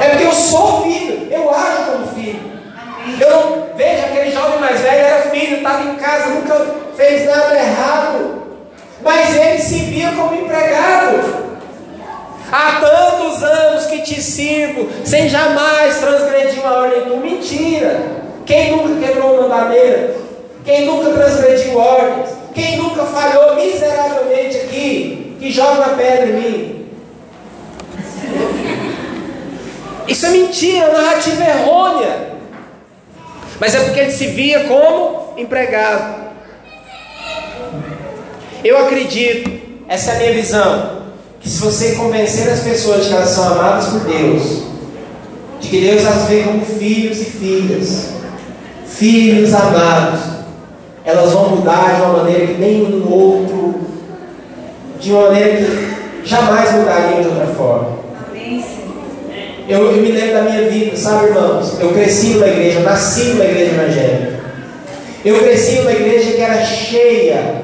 [0.00, 2.49] É porque eu sou filho, eu ajo como filho.
[3.20, 7.54] Eu não vejo aquele jovem mais velho, era filho, estava em casa, nunca fez nada
[7.54, 8.42] errado.
[9.02, 11.50] Mas ele se via como empregado.
[12.50, 17.16] Há tantos anos que te sirvo, sem jamais transgredir uma ordem tu.
[17.18, 18.00] Mentira!
[18.46, 20.20] Quem nunca quebrou um mandamento?
[20.64, 22.30] Quem nunca transgrediu ordens?
[22.54, 25.36] Quem nunca falhou miseravelmente aqui?
[25.38, 26.80] Que joga a pedra em mim?
[30.08, 31.69] Isso é mentira, narrativa errônea.
[33.60, 36.30] Mas é porque ele se via como empregado.
[38.64, 39.50] Eu acredito,
[39.86, 41.02] essa é a minha visão,
[41.38, 44.62] que se você convencer as pessoas de que elas são amadas por Deus,
[45.60, 48.08] de que Deus as vê como filhos e filhas,
[48.86, 50.20] filhos amados,
[51.04, 53.80] elas vão mudar de uma maneira que nenhum outro,
[54.98, 57.99] de uma maneira que jamais mudariam de outra forma.
[59.70, 61.78] Eu, eu, me lembro da minha vida, sabe, irmãos?
[61.78, 64.40] Eu cresci numa igreja, nasci numa igreja evangélica.
[65.24, 67.62] Eu cresci numa igreja que era cheia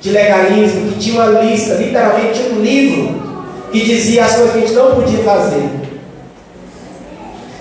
[0.00, 3.22] de legalismo, que tinha uma lista, literalmente um livro,
[3.70, 5.68] que dizia as coisas que a gente não podia fazer.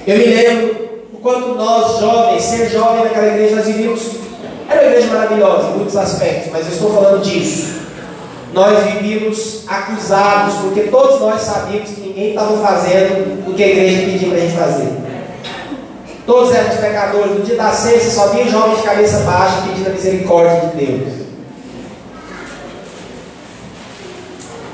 [0.08, 4.04] Eu me lembro o quanto nós, jovens, ser jovem naquela igreja, nós vivíamos.
[4.70, 7.82] Era uma igreja maravilhosa em muitos aspectos, mas eu estou falando disso
[8.54, 14.02] nós vivíamos acusados, porque todos nós sabíamos que ninguém estava fazendo o que a igreja
[14.02, 15.02] pedia para a gente fazer.
[16.26, 17.40] Todos éramos pecadores.
[17.40, 21.14] No dia da ceia, só via jovens de cabeça baixa pedindo a misericórdia de Deus.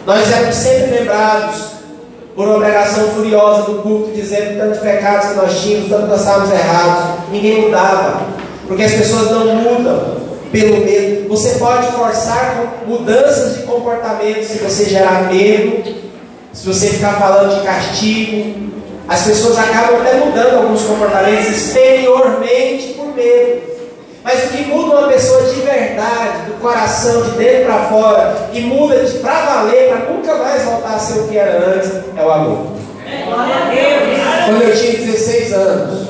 [0.05, 1.77] Nós éramos sempre lembrados
[2.35, 6.51] por uma pregação furiosa do culto, dizendo tantos pecados que nós tínhamos, tanto nós estávamos
[6.51, 7.19] errados.
[7.31, 8.21] Ninguém mudava,
[8.67, 10.17] porque as pessoas não mudam
[10.51, 11.27] pelo medo.
[11.29, 15.95] Você pode forçar mudanças de comportamento se você gerar medo,
[16.53, 18.67] se você ficar falando de castigo.
[19.07, 23.77] As pessoas acabam até mudando alguns comportamentos exteriormente por medo.
[24.23, 28.59] Mas o que muda uma pessoa de verdade, do coração, de dentro para fora, que
[28.59, 32.29] muda para valer, para nunca mais voltar a ser o que era antes, é o
[32.29, 32.67] amor.
[34.45, 36.06] Quando eu tinha 16 anos,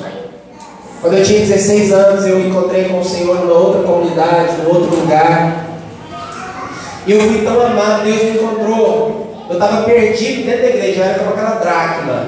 [1.01, 4.95] quando eu tinha 16 anos, eu encontrei com o Senhor numa outra comunidade, num outro
[4.95, 5.65] lugar.
[7.05, 9.45] E eu fui tão amado, Deus me encontrou.
[9.49, 12.27] Eu estava perdido dentro da igreja, eu era como aquela dracma,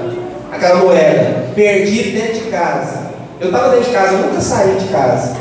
[0.52, 3.10] aquela moeda, perdido dentro de casa.
[3.40, 5.36] Eu estava dentro de casa, eu nunca saí de casa,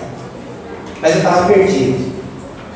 [1.00, 2.10] mas eu estava perdido.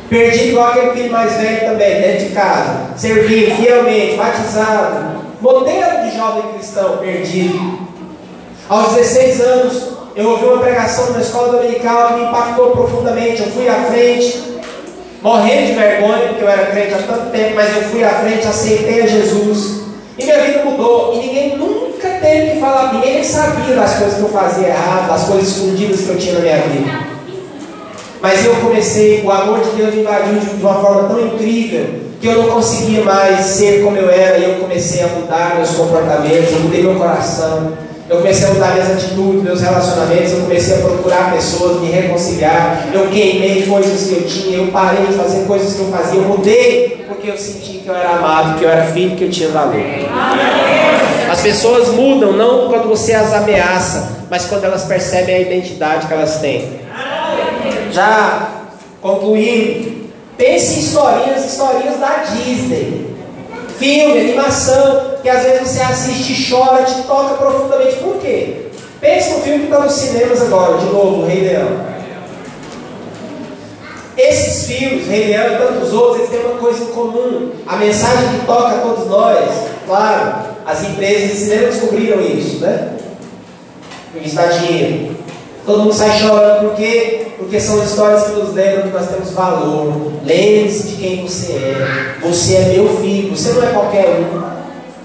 [0.09, 6.15] Perdido igual aquele filho mais velho também, dentro de casa, servindo fielmente, batizado, modelo de
[6.15, 7.79] jovem cristão, perdido.
[8.69, 13.41] Aos 16 anos, eu ouvi uma pregação na escola dominical que me impactou profundamente.
[13.41, 14.43] Eu fui à frente,
[15.21, 18.45] morrendo de vergonha, porque eu era crente há tanto tempo, mas eu fui à frente,
[18.45, 19.81] aceitei a Jesus.
[20.17, 21.13] E minha vida mudou.
[21.15, 25.23] E ninguém nunca teve que falar, ninguém sabia das coisas que eu fazia errado, das
[25.23, 27.13] coisas escondidas que eu tinha na minha vida.
[28.21, 32.27] Mas eu comecei, o amor de Deus me invadiu de uma forma tão incrível que
[32.27, 36.53] eu não conseguia mais ser como eu era, e eu comecei a mudar meus comportamentos,
[36.53, 37.73] eu mudei meu coração.
[38.13, 42.89] Eu comecei a mudar minhas atitudes, meus relacionamentos, eu comecei a procurar pessoas, me reconciliar.
[42.93, 46.27] Eu queimei coisas que eu tinha, eu parei de fazer coisas que eu fazia, eu
[46.27, 49.49] mudei porque eu senti que eu era amado, que eu era filho, que eu tinha
[49.49, 49.81] valor.
[51.27, 56.13] As pessoas mudam não quando você as ameaça, mas quando elas percebem a identidade que
[56.13, 56.69] elas têm.
[57.91, 58.47] já
[59.01, 60.03] concluindo,
[60.37, 63.07] pense em historinhas, historinhas da Disney.
[63.79, 67.95] Filme, animação, que às vezes você assiste chora, te toca profundamente.
[67.95, 68.67] Por quê?
[68.99, 71.93] Pense no filme que está nos cinemas agora, de novo, Rei Leão.
[74.17, 77.51] Esses filmes, Rei Leão e tantos outros, eles têm uma coisa em comum.
[77.65, 79.49] A mensagem que toca a todos nós,
[79.87, 82.97] claro, as empresas de cinema descobriram isso, né?
[84.11, 85.15] Porque está dinheiro.
[85.65, 87.27] Todo mundo sai chorando por quê?
[87.37, 90.11] Porque são histórias que nos lembram que nós temos valor.
[90.25, 92.15] Lembre-se de quem você é.
[92.21, 93.35] Você é meu filho.
[93.35, 94.62] Você não é qualquer um.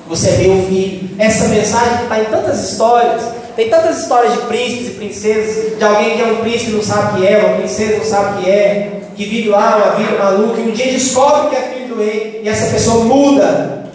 [0.09, 1.11] Você é meu filho.
[1.18, 3.23] Essa mensagem está em tantas histórias.
[3.55, 6.83] Tem tantas histórias de príncipes e princesas, de alguém que é um príncipe e não
[6.83, 9.97] sabe o que é, uma princesa não sabe o que é, que vive lá uma
[9.97, 13.90] vida maluca e um dia descobre que é filho do rei e essa pessoa muda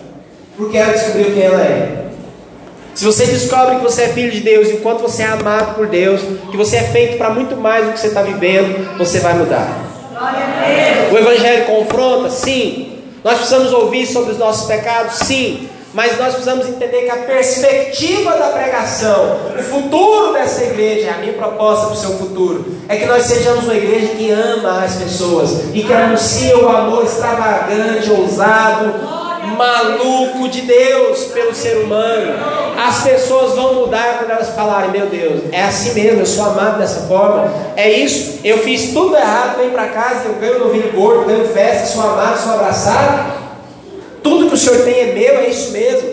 [0.58, 2.04] porque ela descobriu quem ela é.
[2.93, 5.76] Se você descobre que você é filho de Deus e o quanto você é amado
[5.76, 6.21] por Deus,
[6.52, 9.82] que você é feito para muito mais do que você está vivendo, você vai mudar.
[11.12, 12.30] O Evangelho confronta?
[12.30, 12.99] Sim.
[13.23, 15.15] Nós precisamos ouvir sobre os nossos pecados?
[15.19, 15.69] Sim.
[15.93, 21.34] Mas nós precisamos entender que a perspectiva da pregação, o futuro dessa igreja, a minha
[21.34, 25.65] proposta para o seu futuro, é que nós sejamos uma igreja que ama as pessoas
[25.71, 28.93] e que anuncia o amor extravagante, ousado,
[29.56, 32.34] maluco de Deus pelo ser humano.
[32.75, 36.79] As pessoas vão mudar quando elas falarem: Meu Deus, é assim mesmo, eu sou amado
[36.79, 37.53] dessa forma.
[37.75, 41.86] É isso, eu fiz tudo errado, venho para casa, eu ganho novilho gordo, ganho festa,
[41.86, 43.42] sou amado, sou abraçado.
[44.23, 46.09] Tudo que o Senhor tem é meu, é isso mesmo.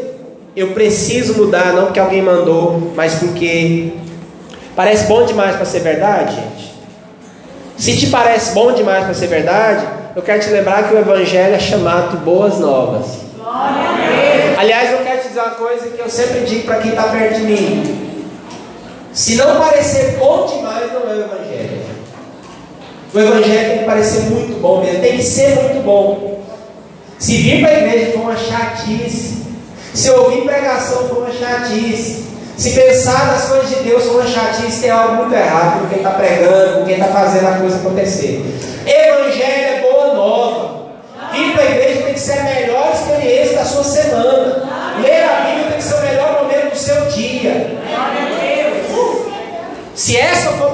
[0.57, 3.93] Eu preciso mudar, não porque alguém mandou, mas porque
[4.75, 6.75] parece bom demais para ser verdade, gente.
[7.79, 11.55] Se te parece bom demais para ser verdade, eu quero te lembrar que o Evangelho
[11.55, 13.07] é chamado boas novas.
[14.59, 17.37] Aliás, eu quero te dizer uma coisa que eu sempre digo para quem está perto
[17.37, 18.27] de mim:
[19.13, 21.81] se não parecer bom demais, não é o Evangelho.
[23.15, 26.40] O Evangelho tem que parecer muito bom mesmo, tem que ser muito bom.
[27.21, 29.45] Se vir para a igreja for uma chatice,
[29.93, 32.25] se ouvir pregação for uma chatice,
[32.57, 35.99] se pensar nas coisas de Deus for uma chatice, tem algo muito errado com quem
[35.99, 38.43] está pregando, com quem está fazendo a coisa acontecer.
[38.87, 40.81] Evangelho é boa nova.
[41.33, 44.69] Vir para a igreja tem que ser a melhor experiência da sua semana.
[45.03, 47.79] Ler a Bíblia tem que ser o melhor momento do seu dia.
[49.95, 50.70] Se essa for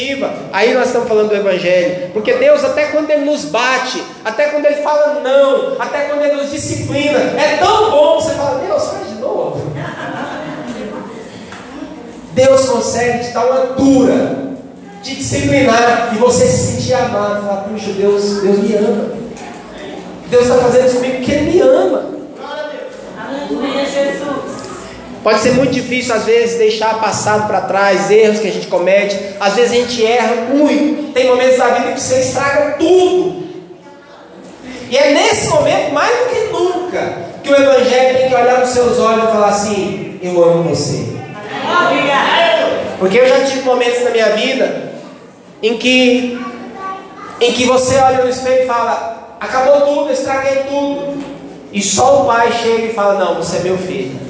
[0.00, 2.10] a aí nós estamos falando do Evangelho.
[2.12, 6.36] Porque Deus, até quando Ele nos bate, até quando Ele fala não, até quando Ele
[6.36, 9.60] nos disciplina, é tão bom você fala, Deus, faz de novo.
[12.32, 14.54] Deus consegue te dar uma dura,
[15.02, 17.46] te disciplinar e você se sentir amado.
[17.46, 19.10] Falar, puxa, Deus, Deus me ama.
[20.28, 22.04] Deus está fazendo isso comigo porque Ele me ama.
[23.18, 24.29] Aleluia, Jesus.
[25.22, 29.18] Pode ser muito difícil, às vezes, deixar passado para trás, erros que a gente comete.
[29.38, 31.12] Às vezes a gente erra muito.
[31.12, 33.40] Tem momentos da vida que você estraga tudo.
[34.90, 38.70] E é nesse momento, mais do que nunca, que o Evangelho tem que olhar nos
[38.70, 41.06] seus olhos e falar assim: Eu amo você.
[42.98, 44.92] Porque eu já tive momentos na minha vida
[45.62, 46.40] em que,
[47.40, 51.22] em que você olha no espelho e fala: Acabou tudo, estraguei tudo.
[51.72, 54.29] E só o pai chega e fala: Não, você é meu filho.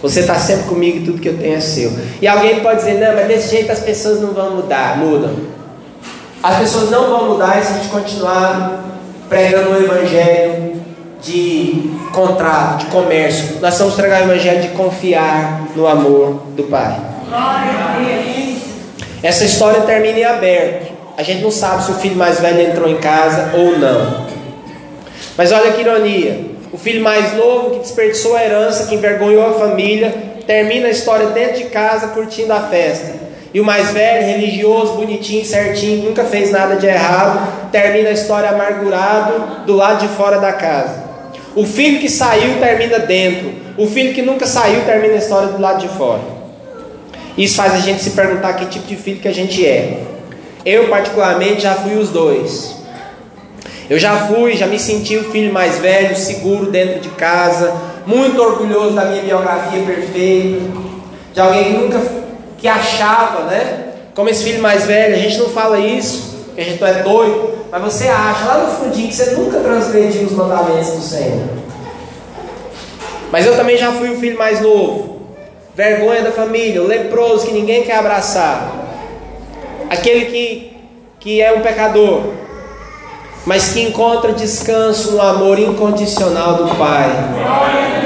[0.00, 1.92] Você está sempre comigo e tudo que eu tenho é seu.
[2.22, 4.96] E alguém pode dizer, não, mas desse jeito as pessoas não vão mudar.
[4.96, 5.34] Mudam.
[6.42, 8.84] As pessoas não vão mudar se a gente continuar
[9.28, 10.80] pregando o evangelho
[11.20, 13.58] de contrato, de comércio.
[13.60, 16.96] Nós vamos pregar o evangelho de confiar no amor do Pai.
[19.22, 20.92] Essa história termina em aberto.
[21.16, 24.28] A gente não sabe se o filho mais velho entrou em casa ou não.
[25.36, 26.57] Mas olha que ironia.
[26.72, 30.14] O filho mais novo que desperdiçou a herança, que envergonhou a família,
[30.46, 33.28] termina a história dentro de casa curtindo a festa.
[33.52, 38.50] E o mais velho, religioso, bonitinho, certinho, nunca fez nada de errado, termina a história
[38.50, 41.08] amargurado do lado de fora da casa.
[41.56, 43.50] O filho que saiu termina dentro.
[43.78, 46.20] O filho que nunca saiu termina a história do lado de fora.
[47.36, 50.02] Isso faz a gente se perguntar que tipo de filho que a gente é.
[50.64, 52.77] Eu, particularmente, já fui os dois.
[53.90, 57.74] Eu já fui, já me senti o filho mais velho, seguro dentro de casa,
[58.04, 60.60] muito orgulhoso da minha biografia perfeita,
[61.32, 62.02] de alguém que nunca
[62.58, 63.84] que achava, né?
[64.14, 67.66] Como esse filho mais velho, a gente não fala isso, que a gente é doido,
[67.70, 71.48] mas você acha lá no fundinho que você nunca transgrediu os mandamentos do Senhor.
[73.30, 75.20] Mas eu também já fui o filho mais novo,
[75.74, 78.70] vergonha da família, leproso que ninguém quer abraçar,
[79.88, 80.76] aquele que,
[81.20, 82.32] que é um pecador,
[83.48, 87.10] mas que encontra descanso no amor incondicional do Pai.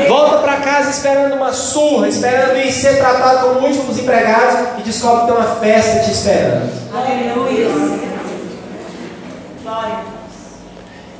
[0.07, 4.83] Volta para casa esperando uma surra, esperando ir ser tratado como último dos empregados e
[4.83, 6.71] descobre que tem uma festa te esperando.
[6.95, 7.69] Aleluia.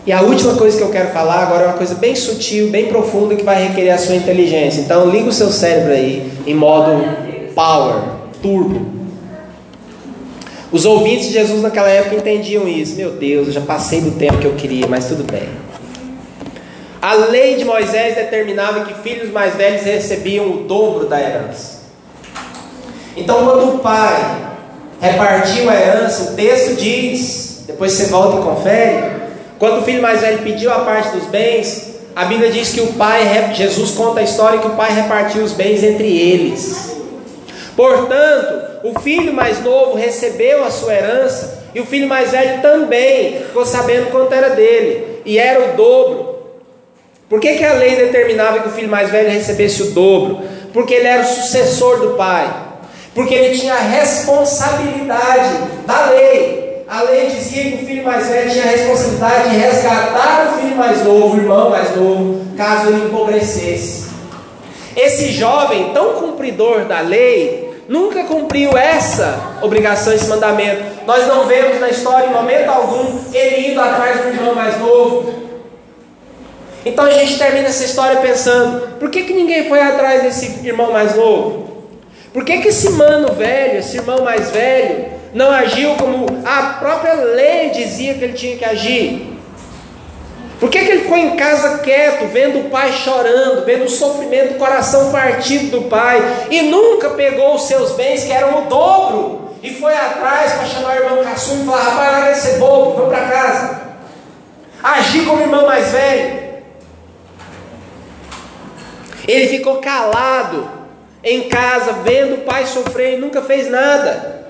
[0.07, 2.87] E a última coisa que eu quero falar agora é uma coisa bem sutil, bem
[2.87, 4.83] profunda que vai requerer a sua inteligência.
[4.83, 7.05] Então liga o seu cérebro aí em modo
[7.57, 7.97] power,
[8.41, 9.02] turbo.
[10.73, 12.97] Os ouvintes de Jesus naquela época entendiam isso.
[12.97, 15.47] Meu Deus, eu já passei do tempo que eu queria, mas tudo bem.
[17.01, 21.83] A lei de Moisés determinava que filhos mais velhos recebiam o dobro da herança.
[23.15, 24.37] Então, quando o pai
[24.99, 29.13] repartiu a herança, o texto diz, depois você volta e confere,
[29.59, 32.95] quando o filho mais velho pediu a parte dos bens, a Bíblia diz que o
[32.95, 36.97] pai, Jesus conta a história que o pai repartiu os bens entre eles.
[37.77, 43.39] Portanto, o filho mais novo recebeu a sua herança e o filho mais velho também
[43.39, 46.33] ficou sabendo quanto era dele, e era o dobro.
[47.29, 50.41] Por que, que a lei determinava que o filho mais velho recebesse o dobro?
[50.73, 52.53] Porque ele era o sucessor do pai,
[53.15, 55.51] porque ele tinha a responsabilidade
[55.87, 56.85] da lei.
[56.87, 60.77] A lei dizia que o filho mais velho tinha a responsabilidade de resgatar o filho
[60.77, 64.11] mais novo, o irmão mais novo, caso ele empobrecesse.
[64.95, 70.83] Esse jovem, tão cumpridor da lei, nunca cumpriu essa obrigação, esse mandamento.
[71.07, 75.43] Nós não vemos na história, em momento algum, ele indo atrás do irmão mais novo.
[76.85, 80.93] Então a gente termina essa história pensando: por que, que ninguém foi atrás desse irmão
[80.93, 81.63] mais novo?
[82.33, 87.15] Por que, que esse mano velho, esse irmão mais velho, não agiu como a própria
[87.15, 89.32] lei dizia que ele tinha que agir?
[90.63, 94.53] Por que, que ele ficou em casa quieto, vendo o pai chorando, vendo o sofrimento
[94.53, 99.57] do coração partido do pai, e nunca pegou os seus bens, que eram o dobro,
[99.61, 103.13] e foi atrás para chamar o irmão caçula e falar: rapaz, larga ser bobo, vamos
[103.13, 103.81] para casa.
[104.85, 106.43] Agir como irmão mais velho.
[109.27, 110.71] Ele ficou calado
[111.25, 114.47] em casa, vendo o pai sofrer e nunca fez nada.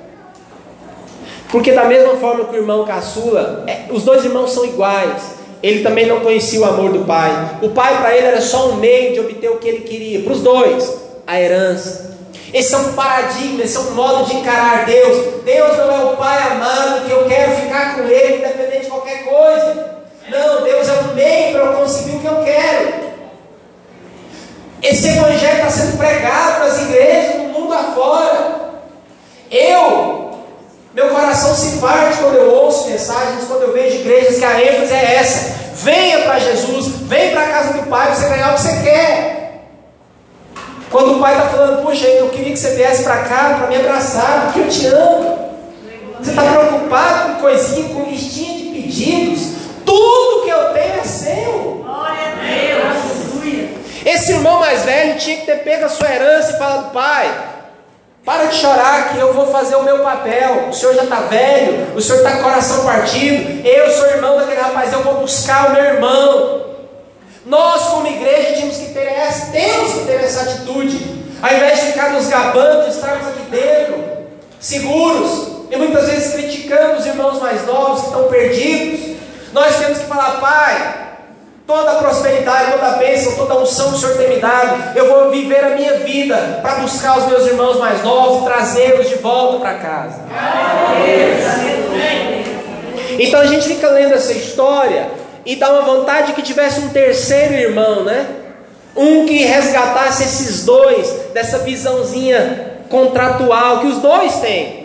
[1.50, 5.82] Porque, da mesma forma que o irmão caçula, é, os dois irmãos são iguais ele
[5.82, 7.58] também não conhecia o amor do pai.
[7.62, 10.20] O pai para ele era só um meio de obter o que ele queria.
[10.22, 10.96] Para os dois,
[11.26, 12.12] a herança.
[12.52, 15.42] Esse é um paradigma, esse é um modo de encarar Deus.
[15.44, 19.24] Deus não é o pai amado que eu quero ficar com ele, independente de qualquer
[19.24, 20.02] coisa.
[20.28, 23.12] Não, Deus é um meio para eu conseguir o que eu quero.
[24.82, 28.72] Esse evangelho está sendo pregado nas igrejas, no mundo afora.
[29.50, 30.31] Eu
[30.94, 34.92] meu coração se parte quando eu ouço mensagens, quando eu vejo igrejas que a ênfase
[34.92, 35.62] é essa.
[35.74, 39.42] Venha para Jesus, vem para a casa do Pai, você ganhar o que você quer.
[40.90, 43.76] Quando o Pai está falando, puxa, eu queria que você viesse para cá para me
[43.76, 45.52] abraçar, porque eu te amo.
[46.20, 49.42] Você está preocupado com coisinha, com listinha de pedidos.
[49.86, 51.82] Tudo que eu tenho é seu.
[51.84, 53.12] Glória a Deus.
[54.04, 57.32] Esse irmão mais velho tinha que ter pego a sua herança e falado, pai,
[58.24, 60.68] para de chorar que eu vou fazer o meu papel.
[60.70, 63.66] O senhor já está velho, o senhor está com coração partido.
[63.66, 66.62] Eu sou irmão daquele rapaz, eu vou buscar o meu irmão.
[67.44, 71.22] Nós, como igreja, temos que ter essa, temos que ter essa atitude.
[71.42, 74.04] Ao invés de ficar nos gabando, estarmos aqui dentro,
[74.60, 79.16] seguros, e muitas vezes criticando os irmãos mais novos que estão perdidos.
[79.52, 81.11] Nós temos que falar, Pai,
[81.72, 84.94] Toda a prosperidade, toda a bênção, toda a unção que o Senhor tem me dado,
[84.94, 89.08] eu vou viver a minha vida para buscar os meus irmãos mais novos e trazê-los
[89.08, 90.20] de volta para casa.
[93.18, 95.08] Então a gente fica lendo essa história
[95.46, 98.26] e dá uma vontade que tivesse um terceiro irmão, né?
[98.94, 104.81] Um que resgatasse esses dois dessa visãozinha contratual que os dois têm.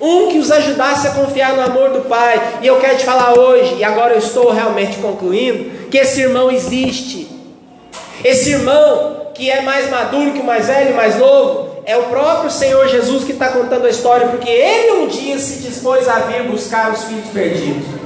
[0.00, 2.58] Um que os ajudasse a confiar no amor do Pai.
[2.62, 6.50] E eu quero te falar hoje, e agora eu estou realmente concluindo, que esse irmão
[6.50, 7.28] existe.
[8.24, 12.50] Esse irmão que é mais maduro que o mais velho mais novo, é o próprio
[12.50, 16.44] Senhor Jesus que está contando a história, porque ele um dia se dispôs a vir
[16.44, 18.00] buscar os filhos perdidos.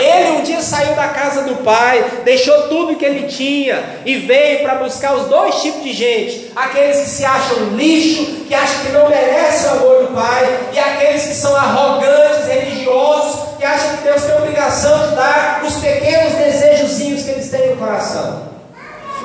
[0.00, 4.60] Ele um dia saiu da casa do pai, deixou tudo que ele tinha e veio
[4.60, 8.92] para buscar os dois tipos de gente: aqueles que se acham lixo, que acham que
[8.92, 14.04] não merecem o amor do pai, e aqueles que são arrogantes, religiosos, que acham que
[14.04, 18.42] Deus tem obrigação de dar os pequenos desejozinhos que eles têm no coração.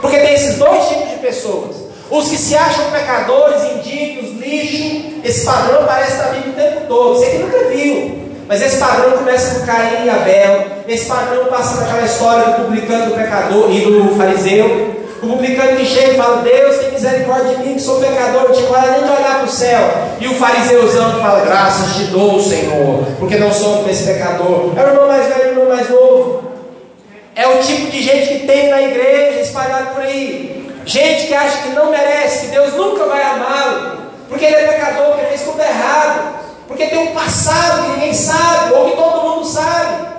[0.01, 1.80] Porque tem esses dois tipos de pessoas.
[2.11, 7.17] Os que se acham pecadores, indignos, lixo, esse padrão aparece na Bíblia o tempo todo.
[7.17, 8.21] Você que nunca viu.
[8.49, 10.65] Mas esse padrão começa com Caim e Abel.
[10.89, 15.01] Esse padrão passa naquela história do publicano, do pecador e do fariseu.
[15.23, 18.51] O publicano que chega e fala: Deus tem misericórdia de mim, que sou pecador, não
[18.51, 19.79] tinha coragem nem de olhar para o céu.
[20.19, 24.73] E o fariseuzão que fala: Graças te dou, Senhor, porque não sou como esse pecador.
[24.75, 26.43] É o irmão mais velho e o irmão mais novo.
[27.33, 30.60] É o tipo de gente que tem na igreja, espalhado por aí.
[30.85, 35.13] Gente que acha que não merece, que Deus nunca vai amá-lo, porque ele é pecador,
[35.13, 39.45] porque fez tudo errado, porque tem um passado que ninguém sabe, ou que todo mundo
[39.45, 40.11] sabe.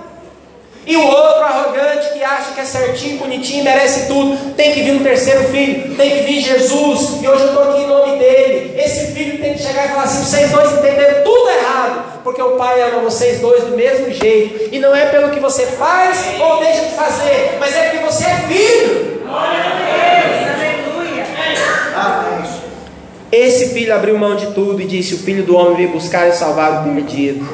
[0.84, 4.54] E o outro arrogante que acha que é certinho, bonitinho, merece tudo.
[4.54, 7.22] Tem que vir um terceiro filho, tem que vir Jesus.
[7.22, 8.74] E hoje eu estou aqui em nome dele.
[8.76, 12.22] Esse filho tem que chegar e falar assim: vocês dois entenderam tudo errado.
[12.24, 14.74] Porque o pai ama vocês dois do mesmo jeito.
[14.74, 18.24] E não é pelo que você faz ou deixa de fazer, mas é porque você
[18.24, 19.22] é filho.
[23.32, 26.32] Esse filho abriu mão de tudo e disse: O filho do homem veio buscar e
[26.32, 27.48] salvar o perdido.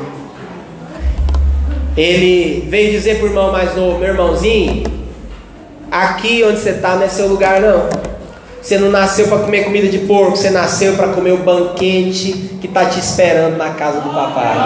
[1.97, 4.83] Ele veio dizer para o irmão mais novo: Meu irmãozinho,
[5.89, 7.89] aqui onde você está não é seu lugar, não.
[8.61, 12.67] Você não nasceu para comer comida de porco, você nasceu para comer o banquete que
[12.67, 14.57] está te esperando na casa do papai.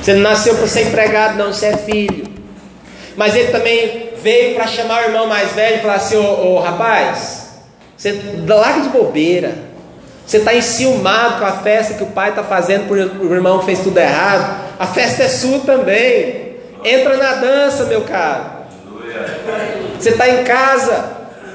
[0.00, 2.24] Você não nasceu para ser empregado, não, você é filho.
[3.16, 6.60] Mas ele também veio para chamar o irmão mais velho e falar assim: Ô, ô
[6.60, 7.45] rapaz,
[7.96, 9.54] você larga de bobeira.
[10.26, 13.80] Você está enciumado com a festa que o pai está fazendo por o irmão fez
[13.80, 14.64] tudo errado.
[14.78, 16.56] A festa é sua também.
[16.84, 18.44] Entra na dança, meu caro.
[19.98, 21.04] Você está em casa,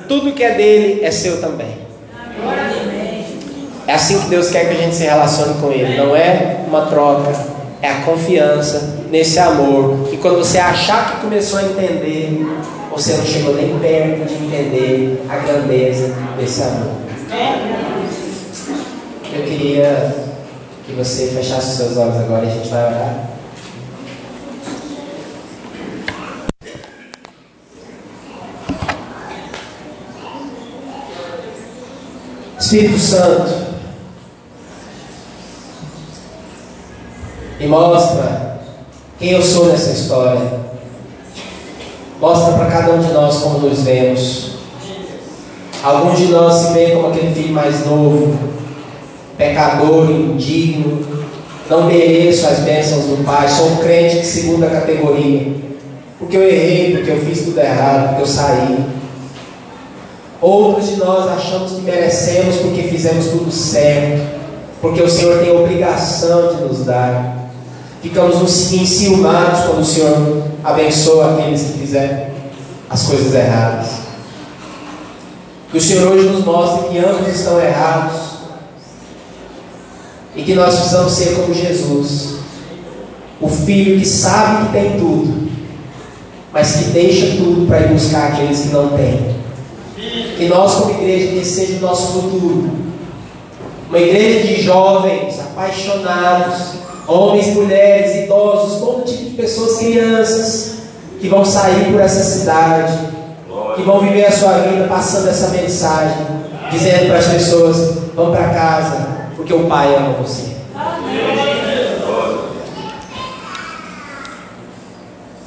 [0.07, 1.77] tudo que é dele é seu também.
[3.87, 5.97] É assim que Deus quer que a gente se relacione com Ele.
[5.97, 7.33] Não é uma troca,
[7.81, 10.09] é a confiança nesse amor.
[10.11, 12.45] E quando você achar que começou a entender,
[12.91, 17.01] você não chegou nem perto de entender a grandeza desse amor.
[19.33, 20.25] Eu queria
[20.85, 23.29] que você fechasse os seus olhos agora e a gente vai orar.
[32.59, 33.71] Espírito Santo,
[37.59, 38.59] me mostra
[39.17, 40.70] quem eu sou nessa história.
[42.21, 44.51] Mostra para cada um de nós como nos vemos.
[45.83, 48.37] Alguns de nós se veem como aquele filho mais novo,
[49.35, 50.99] pecador, indigno,
[51.67, 55.51] não mereço as bênçãos do Pai, sou um crente de segunda categoria,
[56.19, 58.85] porque eu errei, porque eu fiz tudo errado, porque eu saí.
[60.39, 64.21] Outros de nós achamos que merecemos porque fizemos tudo certo,
[64.79, 67.49] porque o Senhor tem obrigação de nos dar.
[68.03, 72.27] Ficamos enciumados quando o Senhor abençoa aqueles que fizeram
[72.89, 73.87] as coisas erradas.
[75.71, 78.31] Que o Senhor hoje nos mostre que ambos estão errados
[80.35, 82.35] e que nós precisamos ser como Jesus,
[83.39, 85.49] o filho que sabe que tem tudo,
[86.53, 89.35] mas que deixa tudo para ir buscar aqueles que não têm.
[90.37, 92.71] Que nós, como igreja, que seja o nosso futuro.
[93.87, 96.75] Uma igreja de jovens, apaixonados,
[97.07, 100.71] homens, mulheres, idosos, todo tipo de pessoas, crianças,
[101.19, 102.97] que vão sair por essa cidade,
[103.75, 106.27] que vão viver a sua vida passando essa mensagem,
[106.71, 110.51] dizendo para as pessoas: vão para casa, porque o Pai ama você.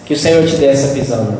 [0.07, 1.39] Que o Senhor te dê essa visão.